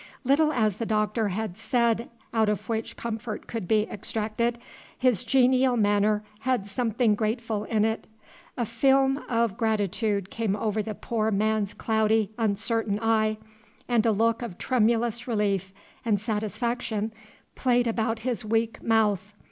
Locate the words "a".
8.57-8.65, 14.03-14.11